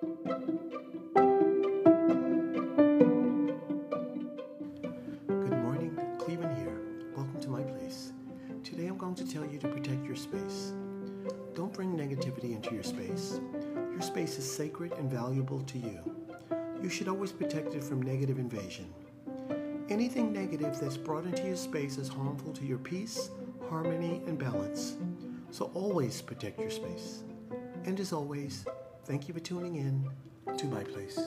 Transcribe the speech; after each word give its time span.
Good 0.00 0.16
morning, 5.28 5.94
Clevin 6.16 6.56
here. 6.56 6.80
Welcome 7.14 7.38
to 7.42 7.50
my 7.50 7.60
place. 7.60 8.12
Today 8.64 8.86
I'm 8.86 8.96
going 8.96 9.14
to 9.16 9.30
tell 9.30 9.44
you 9.44 9.58
to 9.58 9.68
protect 9.68 10.06
your 10.06 10.16
space. 10.16 10.72
Don't 11.54 11.74
bring 11.74 11.90
negativity 11.90 12.54
into 12.56 12.72
your 12.72 12.82
space. 12.82 13.42
Your 13.74 14.00
space 14.00 14.38
is 14.38 14.50
sacred 14.50 14.92
and 14.92 15.10
valuable 15.10 15.60
to 15.64 15.76
you. 15.76 16.00
You 16.82 16.88
should 16.88 17.08
always 17.08 17.32
protect 17.32 17.74
it 17.74 17.84
from 17.84 18.00
negative 18.00 18.38
invasion. 18.38 18.90
Anything 19.90 20.32
negative 20.32 20.80
that's 20.80 20.96
brought 20.96 21.26
into 21.26 21.44
your 21.46 21.56
space 21.56 21.98
is 21.98 22.08
harmful 22.08 22.54
to 22.54 22.64
your 22.64 22.78
peace, 22.78 23.28
harmony, 23.68 24.22
and 24.26 24.38
balance. 24.38 24.96
So 25.50 25.70
always 25.74 26.22
protect 26.22 26.58
your 26.58 26.70
space. 26.70 27.22
And 27.84 28.00
as 28.00 28.14
always, 28.14 28.64
thank 29.10 29.26
you 29.26 29.34
for 29.34 29.40
tuning 29.40 29.74
in 29.74 30.08
to 30.56 30.66
my 30.66 30.84
place. 30.84 31.18